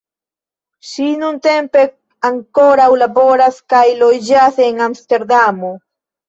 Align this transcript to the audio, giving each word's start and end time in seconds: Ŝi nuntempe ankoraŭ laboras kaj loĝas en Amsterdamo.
Ŝi 0.91 1.03
nuntempe 1.23 1.83
ankoraŭ 2.29 2.87
laboras 3.03 3.61
kaj 3.75 3.83
loĝas 4.01 4.59
en 4.69 4.83
Amsterdamo. 4.89 5.73